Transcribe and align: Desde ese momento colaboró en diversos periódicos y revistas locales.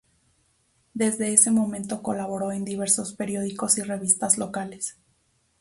Desde 0.95 1.31
ese 1.31 1.51
momento 1.51 2.01
colaboró 2.01 2.51
en 2.51 2.65
diversos 2.65 3.13
periódicos 3.13 3.77
y 3.77 3.83
revistas 3.83 4.39
locales. 4.39 4.97